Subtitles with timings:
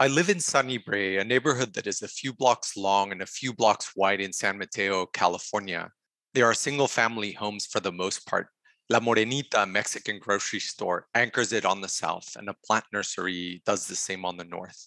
[0.00, 3.26] I live in Sunny Brae, a neighborhood that is a few blocks long and a
[3.26, 5.90] few blocks wide in San Mateo, California.
[6.34, 8.46] There are single family homes for the most part,
[8.88, 13.88] La Morenita Mexican grocery store anchors it on the south, and a plant nursery does
[13.88, 14.86] the same on the north.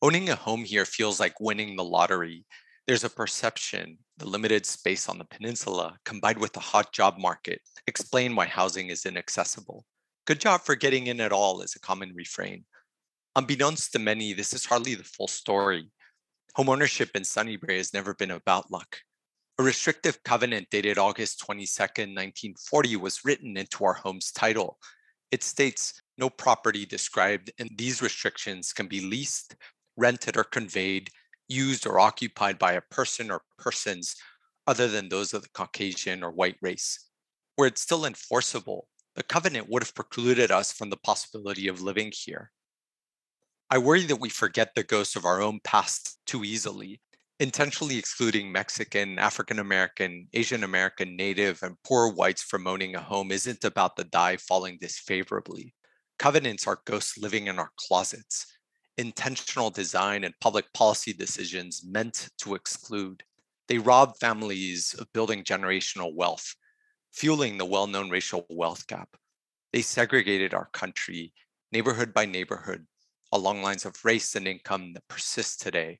[0.00, 2.46] Owning a home here feels like winning the lottery.
[2.86, 7.60] There's a perception the limited space on the peninsula, combined with the hot job market,
[7.86, 9.84] explain why housing is inaccessible.
[10.26, 12.64] Good job for getting in at all is a common refrain.
[13.36, 15.90] Unbeknownst to many, this is hardly the full story.
[16.56, 18.96] Homeownership in Sunny Brae has never been about luck.
[19.58, 24.78] A restrictive covenant dated August 22, 1940 was written into our home's title.
[25.30, 29.54] It states no property described in these restrictions can be leased,
[29.98, 31.10] rented, or conveyed,
[31.46, 34.16] used, or occupied by a person or persons
[34.66, 37.10] other than those of the Caucasian or white race.
[37.58, 42.14] Were it still enforceable, the covenant would have precluded us from the possibility of living
[42.16, 42.50] here.
[43.70, 47.00] I worry that we forget the ghosts of our own past too easily
[47.38, 53.30] intentionally excluding Mexican, African American, Asian American, Native, and poor whites from owning a home
[53.30, 55.74] isn't about the die falling disfavorably.
[56.18, 58.46] Covenants are ghosts living in our closets,
[58.96, 63.22] intentional design and public policy decisions meant to exclude.
[63.68, 66.54] They rob families of building generational wealth,
[67.12, 69.10] fueling the well known racial wealth gap.
[69.74, 71.34] They segregated our country,
[71.70, 72.86] neighborhood by neighborhood,
[73.32, 75.98] along lines of race and income that persist today.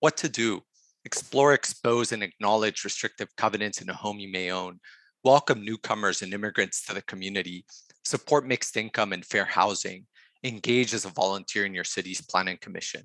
[0.00, 0.62] What to do
[1.04, 4.78] Explore, expose, and acknowledge restrictive covenants in a home you may own.
[5.24, 7.64] Welcome newcomers and immigrants to the community.
[8.04, 10.06] Support mixed income and fair housing.
[10.44, 13.02] Engage as a volunteer in your city's planning commission.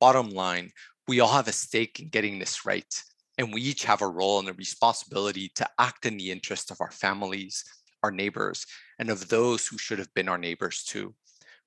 [0.00, 0.70] Bottom line,
[1.06, 3.02] we all have a stake in getting this right,
[3.36, 6.80] and we each have a role and a responsibility to act in the interest of
[6.80, 7.62] our families,
[8.02, 8.64] our neighbors,
[8.98, 11.14] and of those who should have been our neighbors too.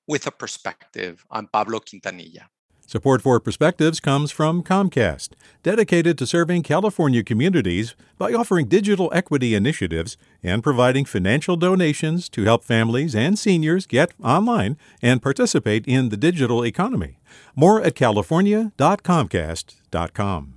[0.08, 2.46] With a perspective, I'm Pablo Quintanilla.
[2.86, 5.28] Support for Perspectives comes from Comcast,
[5.62, 12.42] dedicated to serving California communities by offering digital equity initiatives and providing financial donations to
[12.42, 17.20] help families and seniors get online and participate in the digital economy.
[17.54, 20.54] More at california.comcast.com.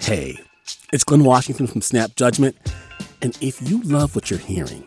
[0.00, 0.40] Hey,
[0.92, 2.56] it's Glynn Washington from Snap Judgment,
[3.20, 4.86] and if you love what you're hearing,